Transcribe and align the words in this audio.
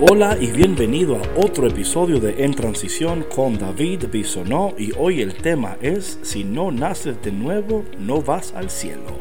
Hola 0.00 0.38
y 0.40 0.52
bienvenido 0.52 1.16
a 1.16 1.22
otro 1.34 1.66
episodio 1.66 2.20
de 2.20 2.44
En 2.44 2.54
Transición 2.54 3.24
con 3.34 3.58
David 3.58 4.04
Bisonó 4.12 4.72
y 4.78 4.92
hoy 4.96 5.22
el 5.22 5.34
tema 5.34 5.76
es 5.82 6.20
Si 6.22 6.44
no 6.44 6.70
naces 6.70 7.20
de 7.20 7.32
nuevo, 7.32 7.84
no 7.98 8.22
vas 8.22 8.54
al 8.54 8.70
cielo. 8.70 9.18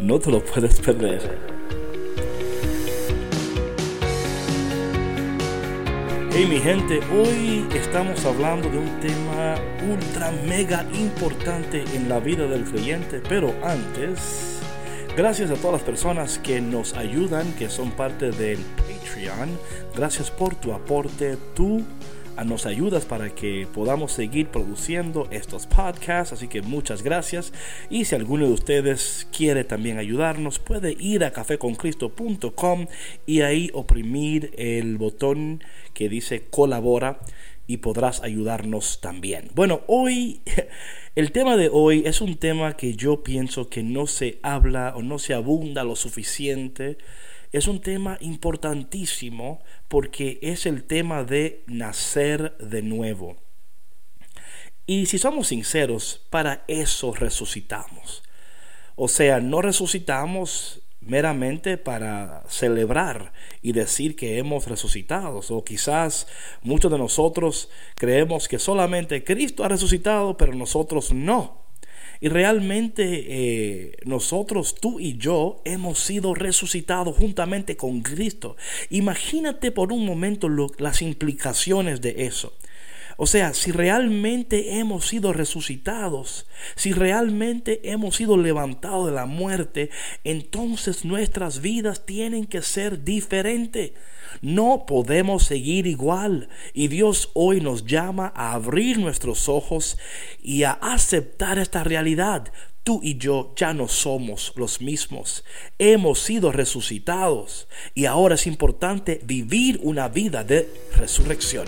No 0.00 0.18
te 0.18 0.30
lo 0.30 0.42
puedes 0.42 0.80
perder. 0.80 1.20
Hey 6.32 6.46
mi 6.48 6.60
gente, 6.60 7.00
hoy 7.12 7.66
estamos 7.76 8.24
hablando 8.24 8.70
de 8.70 8.78
un 8.78 9.00
tema 9.00 9.56
ultra 9.92 10.32
mega 10.48 10.86
importante 10.94 11.84
en 11.94 12.08
la 12.08 12.20
vida 12.20 12.46
del 12.46 12.64
creyente, 12.64 13.20
pero 13.28 13.54
antes 13.62 14.53
Gracias 15.16 15.52
a 15.52 15.54
todas 15.54 15.74
las 15.74 15.82
personas 15.82 16.40
que 16.40 16.60
nos 16.60 16.94
ayudan, 16.94 17.52
que 17.52 17.68
son 17.68 17.92
parte 17.92 18.32
del 18.32 18.58
Patreon. 18.58 19.48
Gracias 19.94 20.32
por 20.32 20.56
tu 20.56 20.72
aporte. 20.72 21.36
Tú 21.54 21.82
ah, 22.36 22.42
nos 22.42 22.66
ayudas 22.66 23.04
para 23.04 23.30
que 23.30 23.68
podamos 23.72 24.10
seguir 24.10 24.48
produciendo 24.48 25.28
estos 25.30 25.68
podcasts, 25.68 26.32
así 26.32 26.48
que 26.48 26.62
muchas 26.62 27.04
gracias. 27.04 27.52
Y 27.90 28.06
si 28.06 28.16
alguno 28.16 28.46
de 28.46 28.54
ustedes 28.54 29.28
quiere 29.30 29.62
también 29.62 29.98
ayudarnos, 29.98 30.58
puede 30.58 30.96
ir 30.98 31.22
a 31.22 31.30
cafeconcristo.com 31.30 32.86
y 33.24 33.42
ahí 33.42 33.70
oprimir 33.72 34.52
el 34.58 34.98
botón 34.98 35.62
que 35.92 36.08
dice 36.08 36.42
colabora 36.50 37.20
y 37.66 37.78
podrás 37.78 38.22
ayudarnos 38.22 39.00
también. 39.00 39.50
Bueno, 39.54 39.82
hoy 39.86 40.42
el 41.14 41.32
tema 41.32 41.56
de 41.56 41.68
hoy 41.72 42.02
es 42.06 42.20
un 42.20 42.36
tema 42.36 42.76
que 42.76 42.94
yo 42.94 43.22
pienso 43.22 43.68
que 43.68 43.82
no 43.82 44.06
se 44.06 44.38
habla 44.42 44.94
o 44.96 45.02
no 45.02 45.18
se 45.18 45.34
abunda 45.34 45.84
lo 45.84 45.96
suficiente. 45.96 46.98
Es 47.52 47.68
un 47.68 47.80
tema 47.80 48.18
importantísimo 48.20 49.62
porque 49.88 50.38
es 50.42 50.66
el 50.66 50.84
tema 50.84 51.24
de 51.24 51.62
nacer 51.66 52.56
de 52.58 52.82
nuevo. 52.82 53.36
Y 54.86 55.06
si 55.06 55.18
somos 55.18 55.48
sinceros, 55.48 56.26
para 56.30 56.64
eso 56.68 57.14
resucitamos. 57.14 58.22
O 58.96 59.08
sea, 59.08 59.40
no 59.40 59.62
resucitamos 59.62 60.83
meramente 61.06 61.76
para 61.76 62.42
celebrar 62.48 63.32
y 63.62 63.72
decir 63.72 64.16
que 64.16 64.38
hemos 64.38 64.66
resucitado. 64.66 65.40
O 65.48 65.64
quizás 65.64 66.26
muchos 66.62 66.90
de 66.90 66.98
nosotros 66.98 67.68
creemos 67.94 68.48
que 68.48 68.58
solamente 68.58 69.24
Cristo 69.24 69.64
ha 69.64 69.68
resucitado, 69.68 70.36
pero 70.36 70.54
nosotros 70.54 71.12
no. 71.12 71.64
Y 72.20 72.28
realmente 72.28 73.24
eh, 73.26 73.96
nosotros, 74.04 74.76
tú 74.76 75.00
y 75.00 75.16
yo, 75.18 75.60
hemos 75.64 75.98
sido 75.98 76.34
resucitados 76.34 77.16
juntamente 77.16 77.76
con 77.76 78.00
Cristo. 78.00 78.56
Imagínate 78.90 79.72
por 79.72 79.92
un 79.92 80.06
momento 80.06 80.48
las 80.78 81.02
implicaciones 81.02 82.00
de 82.00 82.26
eso. 82.26 82.54
O 83.16 83.26
sea, 83.26 83.54
si 83.54 83.70
realmente 83.70 84.78
hemos 84.78 85.06
sido 85.06 85.32
resucitados, 85.32 86.46
si 86.74 86.92
realmente 86.92 87.90
hemos 87.90 88.16
sido 88.16 88.36
levantados 88.36 89.06
de 89.06 89.12
la 89.12 89.26
muerte, 89.26 89.90
entonces 90.24 91.04
nuestras 91.04 91.60
vidas 91.60 92.06
tienen 92.06 92.46
que 92.46 92.62
ser 92.62 93.04
diferentes. 93.04 93.92
No 94.42 94.84
podemos 94.86 95.44
seguir 95.44 95.86
igual. 95.86 96.48
Y 96.72 96.88
Dios 96.88 97.30
hoy 97.34 97.60
nos 97.60 97.86
llama 97.86 98.32
a 98.34 98.52
abrir 98.52 98.98
nuestros 98.98 99.48
ojos 99.48 99.96
y 100.42 100.64
a 100.64 100.72
aceptar 100.72 101.58
esta 101.58 101.84
realidad. 101.84 102.52
Tú 102.82 103.00
y 103.02 103.16
yo 103.16 103.54
ya 103.56 103.72
no 103.72 103.88
somos 103.88 104.52
los 104.56 104.82
mismos. 104.82 105.44
Hemos 105.78 106.18
sido 106.18 106.52
resucitados 106.52 107.66
y 107.94 108.04
ahora 108.04 108.34
es 108.34 108.46
importante 108.46 109.20
vivir 109.24 109.80
una 109.82 110.08
vida 110.08 110.44
de 110.44 110.68
resurrección. 110.96 111.66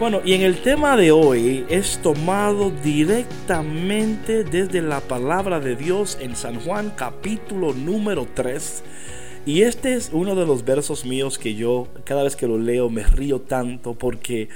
Bueno, 0.00 0.22
y 0.24 0.32
en 0.32 0.40
el 0.40 0.62
tema 0.62 0.96
de 0.96 1.12
hoy 1.12 1.66
es 1.68 1.98
tomado 1.98 2.70
directamente 2.70 4.44
desde 4.44 4.80
la 4.80 5.02
palabra 5.02 5.60
de 5.60 5.76
Dios 5.76 6.16
en 6.22 6.36
San 6.36 6.58
Juan 6.58 6.94
capítulo 6.96 7.74
número 7.74 8.26
3. 8.32 8.82
Y 9.44 9.60
este 9.60 9.92
es 9.92 10.08
uno 10.10 10.34
de 10.34 10.46
los 10.46 10.64
versos 10.64 11.04
míos 11.04 11.38
que 11.38 11.54
yo 11.54 11.88
cada 12.04 12.22
vez 12.22 12.34
que 12.34 12.46
lo 12.46 12.56
leo 12.56 12.88
me 12.88 13.02
río 13.02 13.42
tanto 13.42 13.92
porque 13.92 14.48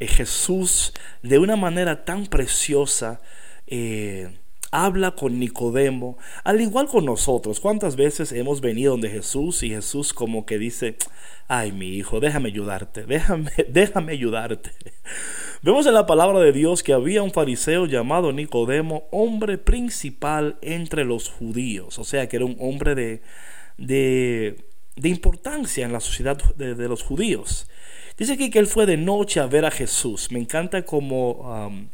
eh, 0.00 0.06
Jesús 0.06 0.92
de 1.22 1.38
una 1.38 1.56
manera 1.56 2.04
tan 2.04 2.26
preciosa 2.26 3.22
eh, 3.66 4.39
habla 4.70 5.12
con 5.12 5.38
Nicodemo, 5.38 6.16
al 6.44 6.60
igual 6.60 6.86
con 6.86 7.04
nosotros. 7.04 7.60
¿Cuántas 7.60 7.96
veces 7.96 8.32
hemos 8.32 8.60
venido 8.60 8.92
donde 8.92 9.10
Jesús 9.10 9.62
y 9.62 9.70
Jesús 9.70 10.12
como 10.12 10.46
que 10.46 10.58
dice, 10.58 10.96
ay 11.48 11.72
mi 11.72 11.88
hijo, 11.88 12.20
déjame 12.20 12.48
ayudarte, 12.48 13.04
déjame, 13.04 13.50
déjame 13.68 14.12
ayudarte? 14.12 14.70
Vemos 15.62 15.86
en 15.86 15.94
la 15.94 16.06
palabra 16.06 16.40
de 16.40 16.52
Dios 16.52 16.82
que 16.82 16.92
había 16.92 17.22
un 17.22 17.32
fariseo 17.32 17.86
llamado 17.86 18.32
Nicodemo, 18.32 19.08
hombre 19.10 19.58
principal 19.58 20.56
entre 20.62 21.04
los 21.04 21.28
judíos, 21.28 21.98
o 21.98 22.04
sea 22.04 22.28
que 22.28 22.36
era 22.36 22.46
un 22.46 22.56
hombre 22.60 22.94
de, 22.94 23.22
de, 23.76 25.08
importancia 25.08 25.84
en 25.84 25.92
la 25.92 26.00
sociedad 26.00 26.38
de, 26.54 26.88
los 26.88 27.02
judíos. 27.02 27.68
Dice 28.16 28.34
aquí 28.34 28.50
que 28.50 28.58
él 28.58 28.66
fue 28.66 28.86
de 28.86 28.96
noche 28.96 29.40
a 29.40 29.46
ver 29.46 29.64
a 29.64 29.70
Jesús. 29.70 30.30
Me 30.30 30.38
encanta 30.38 30.82
como... 30.82 31.90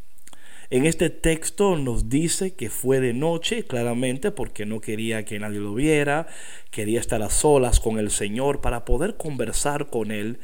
En 0.70 0.84
este 0.84 1.10
texto 1.10 1.76
nos 1.76 2.08
dice 2.08 2.54
que 2.54 2.70
fue 2.70 3.00
de 3.00 3.12
noche, 3.12 3.64
claramente, 3.64 4.30
porque 4.32 4.66
no 4.66 4.80
quería 4.80 5.24
que 5.24 5.38
nadie 5.38 5.60
lo 5.60 5.74
viera, 5.74 6.26
quería 6.70 6.98
estar 6.98 7.22
a 7.22 7.30
solas 7.30 7.78
con 7.78 7.98
el 7.98 8.10
Señor 8.10 8.60
para 8.60 8.84
poder 8.84 9.16
conversar 9.16 9.90
con 9.90 10.10
Él. 10.10 10.40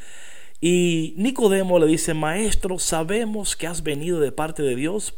Y 0.60 1.14
Nicodemo 1.16 1.80
le 1.80 1.86
dice, 1.86 2.14
Maestro, 2.14 2.78
sabemos 2.78 3.56
que 3.56 3.66
has 3.66 3.82
venido 3.82 4.20
de 4.20 4.30
parte 4.30 4.62
de 4.62 4.76
Dios 4.76 5.14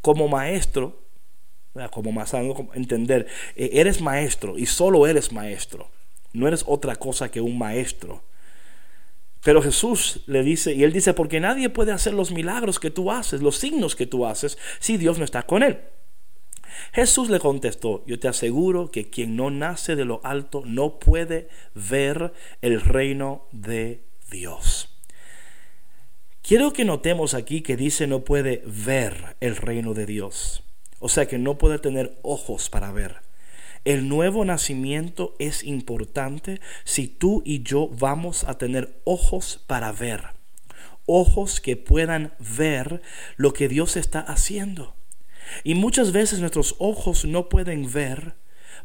como 0.00 0.28
maestro, 0.28 1.02
como 1.90 2.12
más 2.12 2.32
entender, 2.74 3.26
eh, 3.56 3.70
eres 3.74 4.00
maestro 4.00 4.56
y 4.56 4.66
solo 4.66 5.06
eres 5.06 5.32
maestro, 5.32 5.90
no 6.32 6.48
eres 6.48 6.64
otra 6.66 6.96
cosa 6.96 7.30
que 7.30 7.40
un 7.40 7.58
maestro. 7.58 8.22
Pero 9.46 9.62
Jesús 9.62 10.22
le 10.26 10.42
dice, 10.42 10.74
y 10.74 10.82
él 10.82 10.92
dice, 10.92 11.14
porque 11.14 11.38
nadie 11.38 11.68
puede 11.68 11.92
hacer 11.92 12.14
los 12.14 12.32
milagros 12.32 12.80
que 12.80 12.90
tú 12.90 13.12
haces, 13.12 13.42
los 13.42 13.56
signos 13.56 13.94
que 13.94 14.04
tú 14.04 14.26
haces, 14.26 14.58
si 14.80 14.96
Dios 14.96 15.20
no 15.20 15.24
está 15.24 15.44
con 15.44 15.62
él. 15.62 15.78
Jesús 16.92 17.30
le 17.30 17.38
contestó, 17.38 18.04
yo 18.08 18.18
te 18.18 18.26
aseguro 18.26 18.90
que 18.90 19.08
quien 19.08 19.36
no 19.36 19.52
nace 19.52 19.94
de 19.94 20.04
lo 20.04 20.20
alto 20.24 20.64
no 20.66 20.98
puede 20.98 21.48
ver 21.76 22.32
el 22.60 22.80
reino 22.80 23.46
de 23.52 24.02
Dios. 24.32 24.98
Quiero 26.42 26.72
que 26.72 26.84
notemos 26.84 27.32
aquí 27.32 27.60
que 27.60 27.76
dice 27.76 28.08
no 28.08 28.24
puede 28.24 28.64
ver 28.66 29.36
el 29.38 29.54
reino 29.54 29.94
de 29.94 30.06
Dios. 30.06 30.64
O 30.98 31.08
sea 31.08 31.28
que 31.28 31.38
no 31.38 31.56
puede 31.56 31.78
tener 31.78 32.18
ojos 32.22 32.68
para 32.68 32.90
ver. 32.90 33.25
El 33.86 34.08
nuevo 34.08 34.44
nacimiento 34.44 35.36
es 35.38 35.62
importante 35.62 36.60
si 36.82 37.06
tú 37.06 37.42
y 37.44 37.62
yo 37.62 37.88
vamos 37.88 38.42
a 38.42 38.58
tener 38.58 39.00
ojos 39.04 39.62
para 39.68 39.92
ver. 39.92 40.24
Ojos 41.06 41.60
que 41.60 41.76
puedan 41.76 42.32
ver 42.56 43.00
lo 43.36 43.52
que 43.52 43.68
Dios 43.68 43.96
está 43.96 44.18
haciendo. 44.18 44.96
Y 45.62 45.76
muchas 45.76 46.10
veces 46.10 46.40
nuestros 46.40 46.74
ojos 46.80 47.26
no 47.26 47.48
pueden 47.48 47.92
ver 47.92 48.34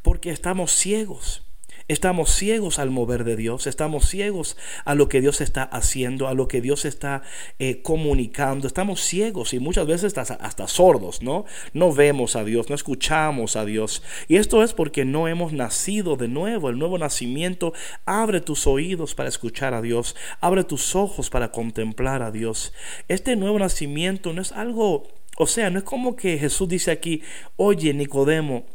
porque 0.04 0.30
estamos 0.30 0.72
ciegos. 0.72 1.51
Estamos 1.88 2.32
ciegos 2.32 2.80
al 2.80 2.90
mover 2.90 3.24
de 3.24 3.36
Dios, 3.36 3.68
estamos 3.68 4.08
ciegos 4.08 4.58
a 4.86 4.96
lo 4.96 5.10
que 5.10 5.22
Dios 5.22 5.42
está 5.42 5.64
haciendo, 5.64 6.28
a 6.28 6.34
lo 6.34 6.48
que 6.48 6.62
Dios 6.62 6.86
está 6.86 7.24
eh, 7.60 7.82
comunicando, 7.82 8.68
estamos 8.68 9.02
ciegos 9.02 9.54
y 9.54 9.60
muchas 9.60 9.88
veces 9.88 10.18
hasta, 10.18 10.36
hasta 10.36 10.68
sordos, 10.68 11.22
¿no? 11.22 11.46
No 11.74 11.94
vemos 11.94 12.36
a 12.36 12.44
Dios, 12.44 12.70
no 12.70 12.76
escuchamos 12.76 13.56
a 13.56 13.66
Dios. 13.66 14.04
Y 14.28 14.38
esto 14.38 14.64
es 14.64 14.74
porque 14.74 15.06
no 15.06 15.28
hemos 15.28 15.54
nacido 15.54 16.16
de 16.16 16.28
nuevo. 16.28 16.70
El 16.70 16.80
nuevo 16.80 16.98
nacimiento 16.98 17.74
abre 18.06 18.42
tus 18.42 18.68
oídos 18.68 19.16
para 19.16 19.30
escuchar 19.30 19.74
a 19.74 19.82
Dios, 19.82 20.16
abre 20.40 20.64
tus 20.64 20.96
ojos 20.96 21.30
para 21.30 21.52
contemplar 21.52 22.22
a 22.22 22.32
Dios. 22.32 22.74
Este 23.08 23.36
nuevo 23.36 23.60
nacimiento 23.60 24.34
no 24.34 24.42
es 24.42 24.52
algo, 24.52 25.08
o 25.38 25.48
sea, 25.48 25.70
no 25.70 25.80
es 25.80 25.86
como 25.86 26.16
que 26.16 26.38
Jesús 26.38 26.70
dice 26.70 26.92
aquí, 26.92 27.22
oye 27.56 27.94
Nicodemo, 27.94 28.66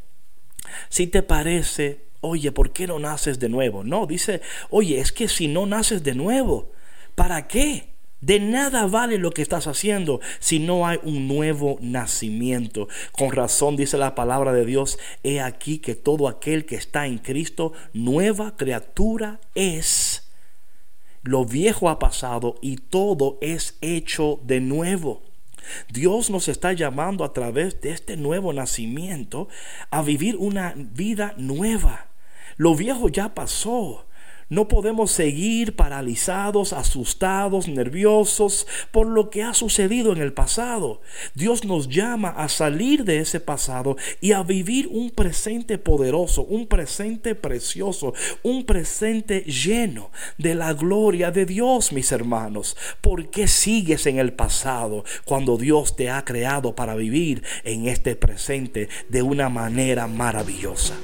si 0.88 1.06
te 1.06 1.22
parece 1.22 2.05
oye, 2.20 2.52
¿por 2.52 2.72
qué 2.72 2.86
no 2.86 2.98
naces 2.98 3.38
de 3.38 3.48
nuevo? 3.48 3.84
No, 3.84 4.06
dice, 4.06 4.40
oye, 4.70 5.00
es 5.00 5.12
que 5.12 5.28
si 5.28 5.48
no 5.48 5.66
naces 5.66 6.02
de 6.02 6.14
nuevo, 6.14 6.72
¿para 7.14 7.46
qué? 7.46 7.96
De 8.20 8.40
nada 8.40 8.86
vale 8.86 9.18
lo 9.18 9.30
que 9.30 9.42
estás 9.42 9.66
haciendo 9.66 10.20
si 10.38 10.58
no 10.58 10.86
hay 10.86 10.98
un 11.02 11.28
nuevo 11.28 11.78
nacimiento. 11.80 12.88
Con 13.12 13.30
razón 13.30 13.76
dice 13.76 13.98
la 13.98 14.14
palabra 14.14 14.52
de 14.52 14.64
Dios, 14.64 14.98
he 15.22 15.40
aquí 15.40 15.78
que 15.78 15.94
todo 15.94 16.26
aquel 16.26 16.64
que 16.64 16.76
está 16.76 17.06
en 17.06 17.18
Cristo, 17.18 17.72
nueva 17.92 18.56
criatura 18.56 19.40
es. 19.54 20.30
Lo 21.22 21.44
viejo 21.44 21.90
ha 21.90 21.98
pasado 21.98 22.56
y 22.62 22.76
todo 22.76 23.38
es 23.40 23.76
hecho 23.80 24.40
de 24.44 24.60
nuevo. 24.60 25.22
Dios 25.88 26.30
nos 26.30 26.48
está 26.48 26.72
llamando 26.72 27.24
a 27.24 27.32
través 27.32 27.80
de 27.80 27.90
este 27.90 28.16
nuevo 28.16 28.52
nacimiento 28.52 29.48
a 29.90 30.02
vivir 30.02 30.36
una 30.36 30.74
vida 30.76 31.34
nueva. 31.36 32.08
Lo 32.56 32.74
viejo 32.74 33.08
ya 33.08 33.34
pasó. 33.34 34.06
No 34.48 34.68
podemos 34.68 35.10
seguir 35.10 35.74
paralizados, 35.74 36.72
asustados, 36.72 37.66
nerviosos 37.66 38.68
por 38.92 39.08
lo 39.08 39.28
que 39.28 39.42
ha 39.42 39.54
sucedido 39.54 40.12
en 40.12 40.18
el 40.18 40.32
pasado. 40.32 41.00
Dios 41.34 41.64
nos 41.64 41.88
llama 41.88 42.28
a 42.28 42.48
salir 42.48 43.04
de 43.04 43.18
ese 43.18 43.40
pasado 43.40 43.96
y 44.20 44.32
a 44.32 44.44
vivir 44.44 44.86
un 44.86 45.10
presente 45.10 45.78
poderoso, 45.78 46.44
un 46.44 46.68
presente 46.68 47.34
precioso, 47.34 48.14
un 48.44 48.64
presente 48.64 49.40
lleno 49.40 50.12
de 50.38 50.54
la 50.54 50.74
gloria 50.74 51.32
de 51.32 51.44
Dios, 51.44 51.92
mis 51.92 52.12
hermanos. 52.12 52.76
¿Por 53.00 53.30
qué 53.30 53.48
sigues 53.48 54.06
en 54.06 54.20
el 54.20 54.32
pasado 54.32 55.04
cuando 55.24 55.56
Dios 55.56 55.96
te 55.96 56.08
ha 56.08 56.24
creado 56.24 56.76
para 56.76 56.94
vivir 56.94 57.42
en 57.64 57.88
este 57.88 58.14
presente 58.14 58.88
de 59.08 59.22
una 59.22 59.48
manera 59.48 60.06
maravillosa? 60.06 60.94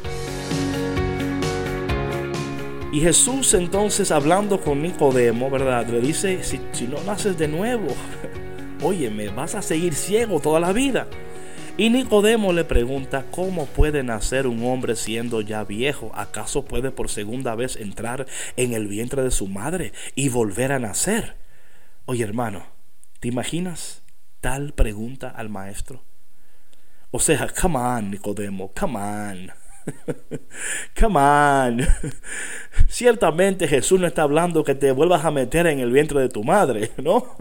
Y 2.92 3.00
Jesús 3.00 3.54
entonces 3.54 4.10
hablando 4.10 4.60
con 4.60 4.82
Nicodemo, 4.82 5.48
¿verdad? 5.48 5.86
Le 5.86 6.02
dice, 6.02 6.44
si, 6.44 6.86
no 6.86 7.02
naces 7.04 7.38
de 7.38 7.48
nuevo, 7.48 7.86
óyeme, 8.82 9.30
vas 9.30 9.54
a 9.54 9.62
seguir 9.62 9.94
ciego 9.94 10.40
toda 10.40 10.60
la 10.60 10.74
vida. 10.74 11.06
Y 11.78 11.88
Nicodemo 11.88 12.52
le 12.52 12.64
pregunta, 12.64 13.24
¿cómo 13.30 13.64
puede 13.64 14.02
nacer 14.02 14.46
un 14.46 14.62
hombre 14.66 14.94
siendo 14.94 15.40
ya 15.40 15.64
viejo? 15.64 16.12
¿Acaso 16.14 16.66
puede 16.66 16.90
por 16.90 17.08
segunda 17.08 17.54
vez 17.54 17.76
entrar 17.76 18.26
en 18.58 18.74
el 18.74 18.88
vientre 18.88 19.22
de 19.22 19.30
su 19.30 19.46
madre 19.46 19.94
y 20.14 20.28
volver 20.28 20.70
a 20.72 20.78
nacer? 20.78 21.36
Oye 22.04 22.24
hermano, 22.24 22.66
¿te 23.20 23.28
imaginas 23.28 24.02
tal 24.42 24.74
pregunta 24.74 25.30
al 25.30 25.48
maestro? 25.48 26.02
O 27.10 27.20
sea, 27.20 27.48
come 27.58 27.78
on, 27.78 28.10
Nicodemo, 28.10 28.70
come 28.78 28.98
on. 28.98 29.61
Come 30.98 31.18
on. 31.18 31.80
Ciertamente 32.88 33.68
Jesús 33.68 34.00
no 34.00 34.06
está 34.06 34.22
hablando 34.22 34.64
que 34.64 34.74
te 34.74 34.92
vuelvas 34.92 35.24
a 35.24 35.30
meter 35.30 35.66
en 35.66 35.80
el 35.80 35.92
vientre 35.92 36.20
de 36.20 36.28
tu 36.28 36.44
madre, 36.44 36.90
¿no? 37.02 37.36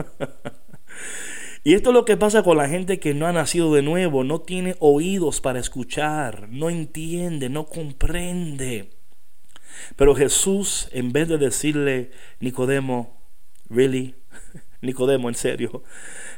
Y 1.63 1.75
esto 1.75 1.91
es 1.91 1.93
lo 1.93 2.05
que 2.05 2.17
pasa 2.17 2.41
con 2.41 2.57
la 2.57 2.67
gente 2.67 2.99
que 2.99 3.13
no 3.13 3.27
ha 3.27 3.33
nacido 3.33 3.73
de 3.73 3.83
nuevo, 3.83 4.23
no 4.23 4.41
tiene 4.41 4.75
oídos 4.79 5.41
para 5.41 5.59
escuchar, 5.59 6.49
no 6.49 6.69
entiende, 6.69 7.49
no 7.49 7.67
comprende. 7.67 8.89
Pero 9.95 10.15
Jesús, 10.15 10.89
en 10.91 11.11
vez 11.11 11.27
de 11.27 11.37
decirle, 11.37 12.11
Nicodemo, 12.39 13.21
¿really? 13.69 14.15
Nicodemo, 14.81 15.29
en 15.29 15.35
serio. 15.35 15.83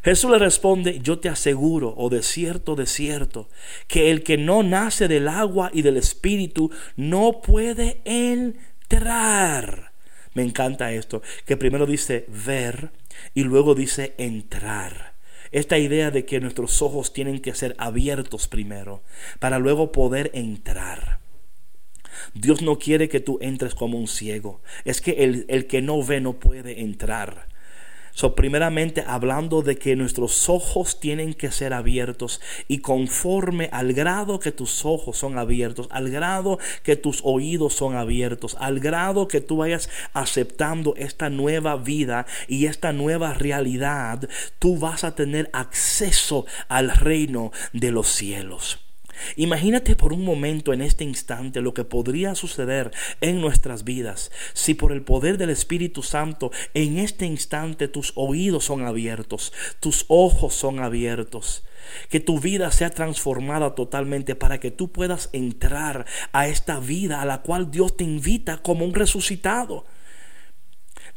Jesús 0.03 0.29
le 0.29 0.37
responde, 0.37 0.99
yo 0.99 1.19
te 1.19 1.29
aseguro, 1.29 1.93
o 1.97 2.09
de 2.09 2.23
cierto, 2.23 2.75
de 2.75 2.85
cierto, 2.85 3.49
que 3.87 4.11
el 4.11 4.23
que 4.23 4.37
no 4.37 4.63
nace 4.63 5.07
del 5.07 5.27
agua 5.27 5.71
y 5.73 5.81
del 5.81 5.97
espíritu 5.97 6.69
no 6.97 7.41
puede 7.41 8.01
entrar. 8.03 9.93
Me 10.33 10.43
encanta 10.43 10.91
esto, 10.91 11.21
que 11.45 11.57
primero 11.57 11.85
dice 11.85 12.25
ver 12.27 12.91
y 13.33 13.43
luego 13.43 13.75
dice 13.75 14.13
entrar. 14.17 15.13
Esta 15.51 15.77
idea 15.77 16.09
de 16.09 16.25
que 16.25 16.39
nuestros 16.39 16.81
ojos 16.81 17.13
tienen 17.13 17.39
que 17.39 17.53
ser 17.53 17.75
abiertos 17.77 18.47
primero 18.47 19.03
para 19.39 19.59
luego 19.59 19.91
poder 19.91 20.31
entrar. 20.33 21.19
Dios 22.33 22.61
no 22.61 22.79
quiere 22.79 23.07
que 23.07 23.19
tú 23.19 23.37
entres 23.41 23.75
como 23.75 23.99
un 23.99 24.07
ciego. 24.07 24.61
Es 24.83 24.99
que 24.99 25.23
el, 25.23 25.45
el 25.47 25.67
que 25.67 25.81
no 25.81 26.03
ve 26.03 26.21
no 26.21 26.33
puede 26.33 26.81
entrar. 26.81 27.52
So, 28.15 28.35
primeramente 28.35 29.03
hablando 29.07 29.63
de 29.63 29.77
que 29.77 29.95
nuestros 29.95 30.47
ojos 30.47 30.99
tienen 30.99 31.33
que 31.33 31.51
ser 31.51 31.73
abiertos 31.73 32.41
y 32.67 32.77
conforme 32.77 33.69
al 33.71 33.93
grado 33.93 34.39
que 34.39 34.51
tus 34.51 34.85
ojos 34.85 35.17
son 35.17 35.39
abiertos, 35.39 35.87
al 35.89 36.11
grado 36.11 36.59
que 36.83 36.95
tus 36.95 37.21
oídos 37.23 37.73
son 37.73 37.95
abiertos, 37.95 38.55
al 38.59 38.79
grado 38.79 39.27
que 39.27 39.41
tú 39.41 39.57
vayas 39.57 39.89
aceptando 40.13 40.93
esta 40.95 41.31
nueva 41.31 41.75
vida 41.75 42.27
y 42.47 42.67
esta 42.67 42.93
nueva 42.93 43.33
realidad, 43.33 44.29
tú 44.59 44.77
vas 44.77 45.03
a 45.03 45.15
tener 45.15 45.49
acceso 45.51 46.45
al 46.67 46.91
reino 46.91 47.51
de 47.73 47.91
los 47.91 48.09
cielos. 48.09 48.82
Imagínate 49.35 49.95
por 49.95 50.13
un 50.13 50.23
momento 50.23 50.73
en 50.73 50.81
este 50.81 51.03
instante 51.03 51.61
lo 51.61 51.73
que 51.73 51.83
podría 51.83 52.35
suceder 52.35 52.91
en 53.21 53.41
nuestras 53.41 53.83
vidas 53.83 54.31
si 54.53 54.73
por 54.73 54.91
el 54.91 55.01
poder 55.01 55.37
del 55.37 55.49
Espíritu 55.49 56.03
Santo 56.03 56.51
en 56.73 56.97
este 56.97 57.25
instante 57.25 57.87
tus 57.87 58.13
oídos 58.15 58.65
son 58.65 58.85
abiertos, 58.85 59.53
tus 59.79 60.05
ojos 60.07 60.53
son 60.53 60.79
abiertos. 60.79 61.63
Que 62.09 62.21
tu 62.21 62.39
vida 62.39 62.71
sea 62.71 62.91
transformada 62.91 63.75
totalmente 63.75 64.35
para 64.35 64.59
que 64.59 64.71
tú 64.71 64.91
puedas 64.91 65.29
entrar 65.33 66.05
a 66.31 66.47
esta 66.47 66.79
vida 66.79 67.21
a 67.21 67.25
la 67.25 67.41
cual 67.41 67.71
Dios 67.71 67.97
te 67.97 68.05
invita 68.05 68.59
como 68.59 68.85
un 68.85 68.93
resucitado. 68.93 69.85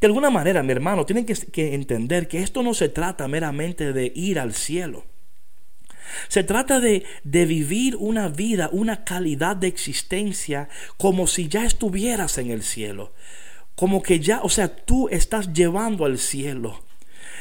De 0.00 0.08
alguna 0.08 0.28
manera, 0.28 0.64
mi 0.64 0.72
hermano, 0.72 1.06
tienen 1.06 1.25
que, 1.25 1.34
que 1.34 1.75
entender 1.75 2.26
que 2.26 2.42
esto 2.42 2.64
no 2.64 2.75
se 2.75 2.88
trata 2.88 3.28
meramente 3.28 3.92
de 3.92 4.12
ir 4.14 4.40
al 4.40 4.54
cielo. 4.54 5.04
Se 6.28 6.44
trata 6.44 6.80
de, 6.80 7.04
de, 7.24 7.46
vivir 7.46 7.96
una 7.96 8.28
vida, 8.28 8.68
una 8.72 9.04
calidad 9.04 9.56
de 9.56 9.68
existencia 9.68 10.68
como 10.96 11.26
si 11.26 11.48
ya 11.48 11.64
estuvieras 11.64 12.38
en 12.38 12.50
el 12.50 12.62
cielo. 12.62 13.12
Como 13.74 14.02
que 14.02 14.20
ya, 14.20 14.40
o 14.42 14.48
sea, 14.48 14.74
tú 14.74 15.08
estás 15.08 15.52
llevando 15.52 16.04
al 16.04 16.18
cielo. 16.18 16.80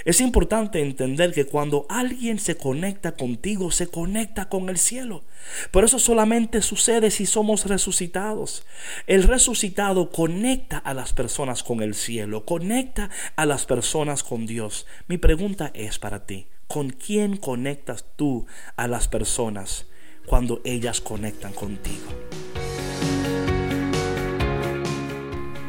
Es 0.05 0.21
importante 0.21 0.81
entender 0.81 1.33
que 1.33 1.45
cuando 1.45 1.87
alguien 1.89 2.37
se 2.37 2.57
conecta 2.57 3.13
contigo, 3.13 3.71
se 3.71 3.87
conecta 3.87 4.49
con 4.49 4.69
el 4.69 4.77
cielo. 4.77 5.23
Por 5.71 5.83
eso 5.83 5.97
solamente 5.97 6.61
sucede 6.61 7.09
si 7.09 7.25
somos 7.25 7.65
resucitados. 7.65 8.65
El 9.07 9.23
resucitado 9.23 10.11
conecta 10.11 10.77
a 10.77 10.93
las 10.93 11.13
personas 11.13 11.63
con 11.63 11.81
el 11.81 11.95
cielo, 11.95 12.45
conecta 12.45 13.09
a 13.35 13.45
las 13.47 13.65
personas 13.65 14.23
con 14.23 14.45
Dios. 14.45 14.85
Mi 15.07 15.17
pregunta 15.17 15.71
es 15.73 15.97
para 15.97 16.27
ti. 16.27 16.47
¿Con 16.67 16.89
quién 16.89 17.37
conectas 17.37 18.05
tú 18.15 18.45
a 18.75 18.87
las 18.87 19.07
personas 19.07 19.85
cuando 20.25 20.61
ellas 20.65 20.99
conectan 20.99 21.53
contigo? 21.53 22.07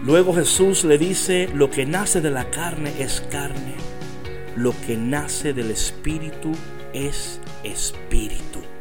Luego 0.03 0.35
Jesús 0.35 0.85
le 0.85 0.99
dice, 0.99 1.49
lo 1.53 1.71
que 1.71 1.85
nace 1.85 2.21
de 2.21 2.31
la 2.31 2.51
carne 2.51 2.93
es 2.99 3.21
carne, 3.31 3.75
lo 4.57 4.73
que 4.87 4.97
nace 4.97 5.53
del 5.53 5.71
espíritu 5.71 6.53
es 6.93 7.41
espíritu. 7.65 8.76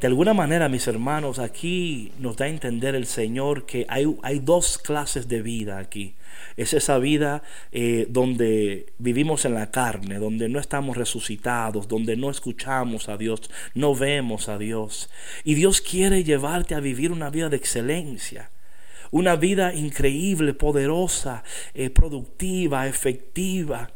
De 0.00 0.06
alguna 0.06 0.32
manera, 0.32 0.70
mis 0.70 0.86
hermanos, 0.86 1.38
aquí 1.38 2.10
nos 2.18 2.38
da 2.38 2.46
a 2.46 2.48
entender 2.48 2.94
el 2.94 3.04
Señor 3.04 3.66
que 3.66 3.84
hay, 3.86 4.38
dos 4.38 4.78
clases 4.78 5.28
de 5.28 5.42
vida 5.42 5.76
aquí. 5.76 6.14
Es 6.56 6.72
esa 6.72 6.96
vida 6.96 7.42
eh, 7.70 8.06
donde 8.08 8.94
vivimos 8.96 9.44
en 9.44 9.52
la 9.52 9.70
carne, 9.70 10.18
donde 10.18 10.48
no 10.48 10.58
estamos 10.58 10.96
resucitados, 10.96 11.86
donde 11.86 12.16
no 12.16 12.30
escuchamos 12.30 13.10
a 13.10 13.18
Dios, 13.18 13.50
no 13.74 13.94
vemos 13.94 14.48
a 14.48 14.56
Dios. 14.56 15.10
Y 15.44 15.54
Dios 15.54 15.82
quiere 15.82 16.24
llevarte 16.24 16.74
a 16.74 16.80
vivir 16.80 17.12
una 17.12 17.28
vida 17.28 17.50
de 17.50 17.58
excelencia. 17.58 18.50
Una 19.10 19.36
vida 19.36 19.74
increíble, 19.74 20.54
poderosa, 20.54 21.44
eh, 21.74 21.90
productiva, 21.90 22.88
efectiva 22.88 23.90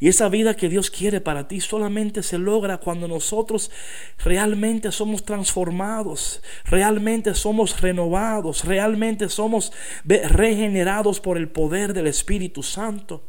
y 0.00 0.08
esa 0.08 0.28
vida 0.28 0.54
que 0.56 0.68
Dios 0.68 0.90
quiere 0.90 1.20
para 1.20 1.48
ti 1.48 1.60
solamente 1.60 2.22
se 2.22 2.38
logra 2.38 2.78
cuando 2.78 3.08
nosotros 3.08 3.70
realmente 4.18 4.92
somos 4.92 5.24
transformados, 5.24 6.42
realmente 6.64 7.34
somos 7.34 7.80
renovados, 7.80 8.64
realmente 8.64 9.28
somos 9.28 9.72
regenerados 10.04 11.20
por 11.20 11.36
el 11.36 11.48
poder 11.48 11.92
del 11.92 12.06
Espíritu 12.06 12.62
Santo. 12.62 13.28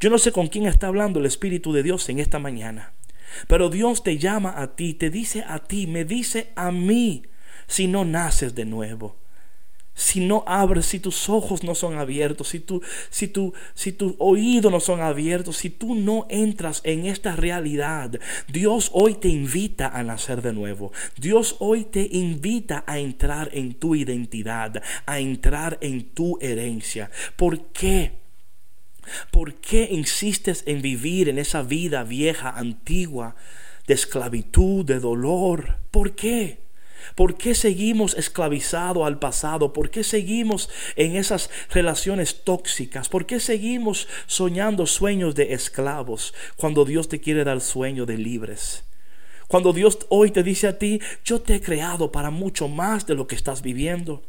Yo 0.00 0.10
no 0.10 0.18
sé 0.18 0.32
con 0.32 0.48
quién 0.48 0.66
está 0.66 0.88
hablando 0.88 1.20
el 1.20 1.26
Espíritu 1.26 1.72
de 1.72 1.82
Dios 1.82 2.08
en 2.08 2.18
esta 2.18 2.38
mañana, 2.38 2.92
pero 3.48 3.70
Dios 3.70 4.02
te 4.02 4.18
llama 4.18 4.54
a 4.56 4.76
ti, 4.76 4.94
te 4.94 5.10
dice 5.10 5.44
a 5.46 5.60
ti, 5.60 5.86
me 5.86 6.04
dice 6.04 6.52
a 6.56 6.70
mí, 6.70 7.22
si 7.66 7.86
no 7.86 8.04
naces 8.04 8.54
de 8.54 8.64
nuevo 8.64 9.16
si 9.96 10.20
no 10.20 10.44
abres, 10.46 10.84
si 10.86 11.00
tus 11.00 11.30
ojos 11.30 11.64
no 11.64 11.74
son 11.74 11.98
abiertos, 11.98 12.48
si, 12.48 12.60
tu, 12.60 12.82
si, 13.08 13.28
tu, 13.28 13.54
si 13.74 13.92
tus 13.92 14.14
oídos 14.18 14.70
no 14.70 14.78
son 14.78 15.00
abiertos, 15.00 15.56
si 15.56 15.70
tú 15.70 15.94
no 15.94 16.26
entras 16.28 16.82
en 16.84 17.06
esta 17.06 17.34
realidad, 17.34 18.20
Dios 18.46 18.90
hoy 18.92 19.14
te 19.14 19.28
invita 19.28 19.88
a 19.88 20.02
nacer 20.04 20.42
de 20.42 20.52
nuevo. 20.52 20.92
Dios 21.16 21.56
hoy 21.60 21.84
te 21.84 22.06
invita 22.12 22.84
a 22.86 22.98
entrar 22.98 23.48
en 23.54 23.72
tu 23.74 23.94
identidad, 23.94 24.82
a 25.06 25.18
entrar 25.18 25.78
en 25.80 26.10
tu 26.10 26.38
herencia. 26.42 27.10
¿Por 27.34 27.68
qué? 27.68 28.12
¿Por 29.30 29.54
qué 29.54 29.88
insistes 29.90 30.62
en 30.66 30.82
vivir 30.82 31.30
en 31.30 31.38
esa 31.38 31.62
vida 31.62 32.04
vieja, 32.04 32.50
antigua, 32.50 33.34
de 33.86 33.94
esclavitud, 33.94 34.84
de 34.84 35.00
dolor? 35.00 35.78
¿Por 35.90 36.14
qué? 36.14 36.65
¿Por 37.14 37.36
qué 37.36 37.54
seguimos 37.54 38.14
esclavizados 38.14 39.06
al 39.06 39.18
pasado? 39.18 39.72
¿Por 39.72 39.90
qué 39.90 40.04
seguimos 40.04 40.68
en 40.96 41.16
esas 41.16 41.50
relaciones 41.70 42.44
tóxicas? 42.44 43.08
¿Por 43.08 43.26
qué 43.26 43.40
seguimos 43.40 44.08
soñando 44.26 44.86
sueños 44.86 45.34
de 45.34 45.54
esclavos 45.54 46.34
cuando 46.56 46.84
Dios 46.84 47.08
te 47.08 47.20
quiere 47.20 47.44
dar 47.44 47.60
sueños 47.60 48.06
de 48.06 48.18
libres? 48.18 48.84
Cuando 49.48 49.72
Dios 49.72 49.98
hoy 50.08 50.32
te 50.32 50.42
dice 50.42 50.66
a 50.66 50.78
ti, 50.78 51.00
yo 51.24 51.40
te 51.40 51.54
he 51.54 51.60
creado 51.60 52.10
para 52.10 52.30
mucho 52.30 52.68
más 52.68 53.06
de 53.06 53.14
lo 53.14 53.26
que 53.26 53.36
estás 53.36 53.62
viviendo. 53.62 54.22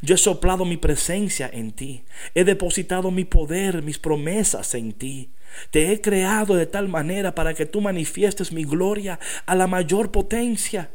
Yo 0.00 0.14
he 0.14 0.18
soplado 0.18 0.64
mi 0.64 0.76
presencia 0.76 1.50
en 1.52 1.72
ti. 1.72 2.04
He 2.34 2.44
depositado 2.44 3.10
mi 3.10 3.24
poder, 3.24 3.82
mis 3.82 3.98
promesas 3.98 4.74
en 4.74 4.92
ti. 4.92 5.30
Te 5.70 5.92
he 5.92 6.00
creado 6.00 6.54
de 6.54 6.66
tal 6.66 6.88
manera 6.88 7.34
para 7.34 7.54
que 7.54 7.66
tú 7.66 7.80
manifiestes 7.80 8.52
mi 8.52 8.64
gloria 8.64 9.18
a 9.46 9.54
la 9.54 9.66
mayor 9.66 10.10
potencia. 10.10 10.90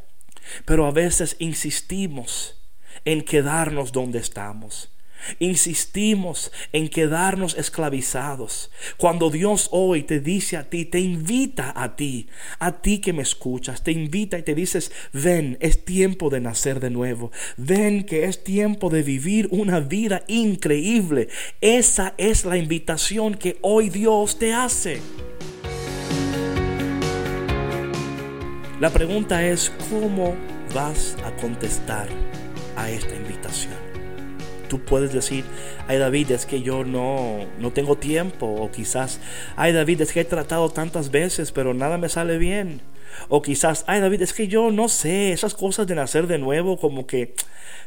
Pero 0.64 0.86
a 0.86 0.90
veces 0.90 1.36
insistimos 1.38 2.56
en 3.04 3.22
quedarnos 3.22 3.92
donde 3.92 4.18
estamos. 4.18 4.90
Insistimos 5.38 6.50
en 6.72 6.88
quedarnos 6.88 7.56
esclavizados. 7.56 8.70
Cuando 8.96 9.30
Dios 9.30 9.68
hoy 9.70 10.02
te 10.02 10.20
dice 10.20 10.56
a 10.56 10.68
ti, 10.68 10.84
te 10.84 10.98
invita 10.98 11.72
a 11.76 11.96
ti, 11.96 12.28
a 12.58 12.80
ti 12.80 13.00
que 13.00 13.12
me 13.12 13.22
escuchas, 13.22 13.84
te 13.84 13.92
invita 13.92 14.38
y 14.38 14.42
te 14.42 14.54
dices, 14.54 14.92
ven, 15.12 15.58
es 15.60 15.84
tiempo 15.84 16.30
de 16.30 16.40
nacer 16.40 16.80
de 16.80 16.90
nuevo. 16.90 17.32
Ven 17.56 18.04
que 18.04 18.24
es 18.24 18.42
tiempo 18.42 18.90
de 18.90 19.02
vivir 19.02 19.48
una 19.50 19.80
vida 19.80 20.22
increíble. 20.26 21.28
Esa 21.60 22.14
es 22.16 22.44
la 22.44 22.56
invitación 22.56 23.34
que 23.34 23.58
hoy 23.62 23.90
Dios 23.90 24.38
te 24.38 24.52
hace. 24.52 25.00
La 28.80 28.88
pregunta 28.88 29.46
es, 29.46 29.70
¿cómo 29.90 30.34
vas 30.74 31.16
a 31.22 31.30
contestar 31.36 32.08
a 32.76 32.90
esta 32.90 33.14
invitación? 33.14 33.90
tú 34.70 34.80
puedes 34.80 35.12
decir, 35.12 35.44
ay 35.88 35.98
David, 35.98 36.30
es 36.30 36.46
que 36.46 36.62
yo 36.62 36.84
no, 36.84 37.44
no 37.58 37.72
tengo 37.72 37.98
tiempo. 37.98 38.46
O 38.46 38.70
quizás, 38.70 39.20
ay 39.56 39.72
David, 39.72 40.00
es 40.00 40.12
que 40.12 40.20
he 40.20 40.24
tratado 40.24 40.70
tantas 40.70 41.10
veces, 41.10 41.52
pero 41.52 41.74
nada 41.74 41.98
me 41.98 42.08
sale 42.08 42.38
bien. 42.38 42.80
O 43.28 43.42
quizás, 43.42 43.84
ay 43.86 44.00
David, 44.00 44.22
es 44.22 44.32
que 44.32 44.48
yo 44.48 44.70
no 44.70 44.88
sé, 44.88 45.32
esas 45.32 45.54
cosas 45.54 45.86
de 45.86 45.96
nacer 45.96 46.26
de 46.28 46.38
nuevo 46.38 46.78
como 46.78 47.06
que 47.06 47.34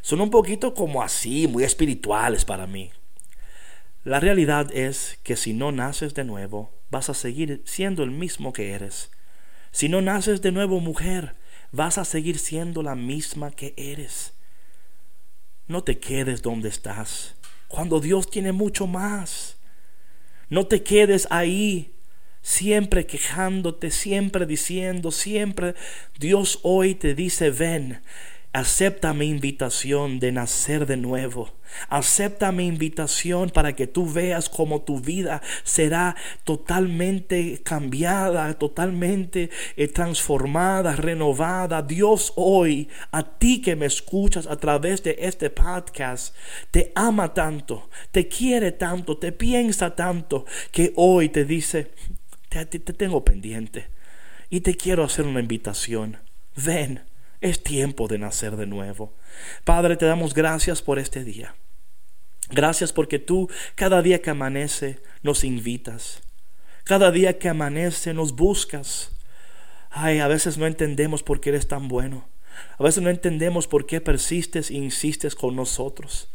son 0.02 0.22
un 0.22 0.30
poquito 0.30 0.74
como 0.76 1.02
así, 1.02 1.48
muy 1.48 1.64
espirituales 1.64 2.46
para 2.46 2.68
mí. 2.68 2.92
La 4.04 4.20
realidad 4.20 4.70
es 4.74 5.18
que 5.24 5.38
si 5.38 5.54
no 5.54 5.72
naces 5.72 6.14
de 6.14 6.26
nuevo, 6.26 6.72
vas 6.92 7.10
a 7.10 7.14
seguir 7.14 7.62
siendo 7.64 8.04
el 8.04 8.12
mismo 8.12 8.52
que 8.52 8.74
eres. 8.74 9.10
Si 9.74 9.90
no 9.90 10.02
naces 10.02 10.44
de 10.44 10.52
nuevo 10.52 10.80
mujer, 10.80 11.36
vas 11.72 11.98
a 11.98 12.06
seguir 12.06 12.38
siendo 12.38 12.84
la 12.84 12.94
misma 12.94 13.50
que 13.50 13.74
eres. 13.76 14.34
No 15.68 15.84
te 15.84 15.98
quedes 15.98 16.44
donde 16.44 16.70
estás, 16.70 17.36
cuando 17.68 18.00
Dios 18.00 18.30
tiene 18.30 18.52
mucho 18.52 18.86
más. 18.86 19.58
No 20.48 20.68
te 20.68 20.84
quedes 20.84 21.28
ahí, 21.32 21.96
siempre 22.44 23.08
quejándote, 23.08 23.90
siempre 23.90 24.46
diciendo, 24.46 25.10
siempre 25.10 25.74
Dios 26.20 26.60
hoy 26.62 26.94
te 26.94 27.16
dice, 27.16 27.50
ven, 27.50 28.00
Acepta 28.56 29.16
mi 29.16 29.30
invitación 29.30 30.20
de 30.20 30.32
nacer 30.32 30.86
de 30.86 30.96
nuevo. 30.96 31.50
Acepta 31.90 32.52
mi 32.52 32.68
invitación 32.68 33.50
para 33.50 33.76
que 33.76 33.88
tú 33.88 34.08
veas 34.08 34.48
cómo 34.48 34.84
tu 34.84 35.00
vida 35.00 35.42
será 35.64 36.16
totalmente 36.44 37.64
cambiada, 37.64 38.54
totalmente 38.54 39.50
eh, 39.76 39.88
transformada, 39.88 40.96
renovada. 40.96 41.82
Dios 41.82 42.32
hoy, 42.36 42.90
a 43.12 43.24
ti 43.24 43.60
que 43.60 43.76
me 43.76 43.88
escuchas 43.88 44.46
a 44.46 44.58
través 44.58 45.02
de 45.02 45.16
este 45.18 45.50
podcast, 45.50 46.36
te 46.70 46.92
ama 46.94 47.34
tanto, 47.34 47.90
te 48.12 48.28
quiere 48.28 48.72
tanto, 48.72 49.18
te 49.18 49.32
piensa 49.32 49.96
tanto, 49.96 50.46
que 50.72 50.94
hoy 50.96 51.30
te 51.30 51.44
dice, 51.44 51.90
te, 52.50 52.68
te 52.68 52.94
tengo 52.94 53.26
pendiente 53.26 53.88
y 54.52 54.62
te 54.62 54.76
quiero 54.76 55.04
hacer 55.04 55.26
una 55.26 55.40
invitación. 55.40 56.20
Ven 56.56 57.02
es 57.44 57.62
tiempo 57.62 58.08
de 58.08 58.18
nacer 58.18 58.56
de 58.56 58.66
nuevo. 58.66 59.14
Padre, 59.66 59.98
te 59.98 60.06
damos 60.06 60.34
gracias 60.34 60.82
por 60.82 60.98
este 60.98 61.26
día. 61.26 61.56
Gracias 62.50 62.94
porque 62.94 63.20
tú 63.20 63.50
cada 63.76 64.02
día 64.02 64.22
que 64.22 64.30
amanece 64.30 65.00
nos 65.24 65.44
invitas. 65.44 66.22
Cada 66.86 67.12
día 67.12 67.38
que 67.40 67.50
amanece 67.50 68.14
nos 68.14 68.36
buscas. 68.36 69.12
Ay, 69.92 70.20
a 70.20 70.28
veces 70.28 70.58
no 70.58 70.66
entendemos 70.66 71.22
por 71.22 71.42
qué 71.42 71.50
eres 71.50 71.68
tan 71.68 71.90
bueno. 71.90 72.30
A 72.78 72.84
veces 72.84 73.04
no 73.04 73.10
entendemos 73.10 73.68
por 73.68 73.86
qué 73.86 74.00
persistes 74.00 74.72
e 74.72 74.76
insistes 74.76 75.36
con 75.36 75.56
nosotros. 75.56 76.30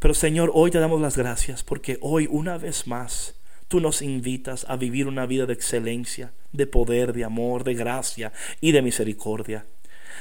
Pero 0.00 0.12
Señor, 0.12 0.50
hoy 0.54 0.72
te 0.72 0.80
damos 0.80 1.00
las 1.00 1.16
gracias 1.16 1.62
porque 1.62 1.98
hoy 2.00 2.26
una 2.28 2.58
vez 2.58 2.88
más 2.88 3.36
tú 3.68 3.80
nos 3.80 4.02
invitas 4.02 4.66
a 4.68 4.76
vivir 4.76 5.06
una 5.06 5.26
vida 5.26 5.46
de 5.46 5.52
excelencia, 5.52 6.32
de 6.52 6.66
poder, 6.66 7.12
de 7.12 7.24
amor, 7.24 7.62
de 7.62 7.74
gracia 7.74 8.32
y 8.60 8.72
de 8.72 8.82
misericordia. 8.82 9.66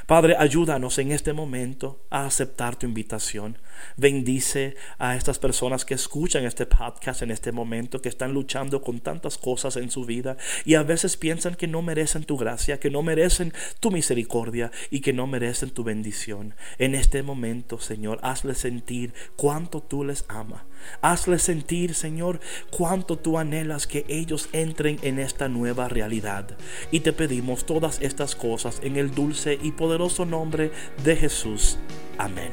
Padre, 0.07 0.35
ayúdanos 0.37 0.97
en 0.99 1.11
este 1.11 1.33
momento 1.33 2.05
a 2.09 2.25
aceptar 2.25 2.75
tu 2.75 2.85
invitación. 2.85 3.57
Bendice 3.97 4.75
a 4.97 5.15
estas 5.15 5.39
personas 5.39 5.83
que 5.85 5.93
escuchan 5.93 6.45
este 6.45 6.65
podcast 6.65 7.21
en 7.21 7.31
este 7.31 7.51
momento, 7.51 8.01
que 8.01 8.09
están 8.09 8.33
luchando 8.33 8.81
con 8.81 8.99
tantas 8.99 9.37
cosas 9.37 9.77
en 9.77 9.89
su 9.89 10.05
vida 10.05 10.37
y 10.63 10.75
a 10.75 10.83
veces 10.83 11.17
piensan 11.17 11.55
que 11.55 11.67
no 11.67 11.81
merecen 11.81 12.23
tu 12.23 12.37
gracia, 12.37 12.79
que 12.79 12.91
no 12.91 13.01
merecen 13.03 13.53
tu 13.79 13.91
misericordia 13.91 14.71
y 14.89 15.01
que 15.01 15.13
no 15.13 15.27
merecen 15.27 15.71
tu 15.71 15.83
bendición. 15.83 16.55
En 16.77 16.95
este 16.95 17.23
momento, 17.23 17.79
Señor, 17.79 18.19
hazle 18.21 18.55
sentir 18.55 19.13
cuánto 19.35 19.81
tú 19.81 20.03
les 20.03 20.25
amas. 20.27 20.61
Hazle 21.01 21.39
sentir, 21.39 21.93
Señor, 21.93 22.39
cuánto 22.71 23.17
tú 23.17 23.37
anhelas 23.37 23.87
que 23.87 24.05
ellos 24.07 24.49
entren 24.53 24.99
en 25.01 25.19
esta 25.19 25.47
nueva 25.47 25.87
realidad. 25.87 26.57
Y 26.91 27.01
te 27.01 27.13
pedimos 27.13 27.65
todas 27.65 28.01
estas 28.01 28.35
cosas 28.35 28.79
en 28.83 28.97
el 28.97 29.11
dulce 29.11 29.57
y 29.61 29.71
poderoso 29.71 30.25
nombre 30.25 30.71
de 31.03 31.15
Jesús. 31.15 31.77
Amén. 32.17 32.51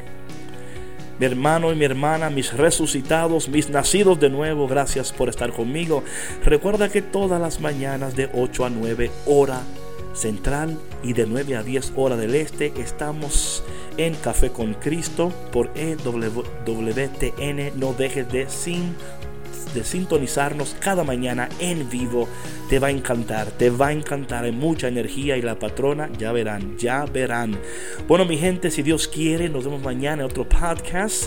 Mi 1.18 1.26
hermano 1.26 1.70
y 1.70 1.76
mi 1.76 1.84
hermana, 1.84 2.30
mis 2.30 2.52
resucitados, 2.52 3.48
mis 3.48 3.70
nacidos 3.70 4.18
de 4.18 4.30
nuevo, 4.30 4.66
gracias 4.66 5.12
por 5.12 5.28
estar 5.28 5.52
conmigo. 5.52 6.02
Recuerda 6.44 6.88
que 6.88 7.02
todas 7.02 7.40
las 7.40 7.60
mañanas 7.60 8.16
de 8.16 8.28
8 8.32 8.64
a 8.64 8.70
9 8.70 9.10
hora 9.26 9.60
central 10.14 10.78
y 11.02 11.12
de 11.12 11.26
9 11.26 11.56
a 11.56 11.62
10 11.62 11.92
hora 11.96 12.16
del 12.16 12.34
este 12.34 12.72
estamos 12.80 13.62
en 13.96 14.14
Café 14.14 14.50
con 14.50 14.75
Cristo 14.75 15.32
por 15.52 15.70
EWTN. 15.75 16.00
No 17.78 17.92
dejes 17.92 18.30
de 18.30 18.49
sin 18.49 18.94
de 19.75 19.84
sintonizarnos 19.84 20.76
cada 20.80 21.04
mañana 21.04 21.49
en 21.58 21.88
vivo. 21.88 22.28
Te 22.68 22.78
va 22.78 22.88
a 22.88 22.90
encantar, 22.90 23.50
te 23.52 23.70
va 23.70 23.88
a 23.88 23.92
encantar. 23.92 24.44
Hay 24.44 24.52
mucha 24.52 24.88
energía 24.88 25.37
y 25.37 25.42
la 25.42 25.58
patrona, 25.58 26.11
ya 26.18 26.32
verán, 26.32 26.76
ya 26.78 27.04
verán. 27.06 27.58
Bueno, 28.06 28.25
mi 28.25 28.37
gente, 28.38 28.70
si 28.70 28.82
Dios 28.82 29.08
quiere, 29.08 29.49
nos 29.49 29.64
vemos 29.64 29.82
mañana 29.82 30.22
en 30.22 30.30
otro 30.30 30.49
podcast. 30.49 31.25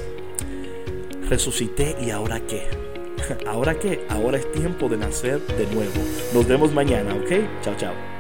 Resucité 1.30 1.96
y 2.02 2.12
ahora 2.12 2.40
qué. 2.40 2.64
Ahora 3.48 3.80
qué? 3.80 4.06
Ahora 4.10 4.38
es 4.38 4.52
tiempo 4.52 4.88
de 4.90 4.98
nacer 4.98 5.40
de 5.40 5.66
nuevo. 5.74 5.94
Nos 6.34 6.48
vemos 6.48 6.74
mañana, 6.74 7.16
¿ok? 7.16 7.62
Chao, 7.64 7.76
chao. 7.76 8.15